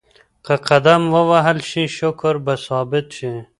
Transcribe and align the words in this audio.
که 0.45 0.53
قدم 0.67 1.03
ووهل 1.15 1.59
شي 1.69 1.83
شکر 1.97 2.35
به 2.45 2.55
ثابت 2.65 3.07
شي. 3.17 3.33